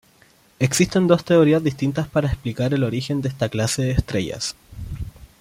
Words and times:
Existen 0.57 1.05
dos 1.05 1.23
teorías 1.25 1.63
distintas 1.63 2.07
para 2.07 2.27
explicar 2.27 2.73
el 2.73 2.83
origen 2.83 3.21
de 3.21 3.29
esta 3.29 3.49
clase 3.49 3.83
de 3.83 3.91
estrellas. 3.91 4.55